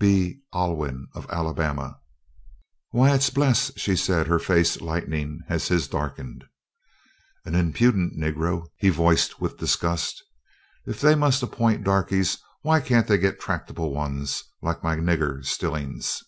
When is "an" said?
7.44-7.56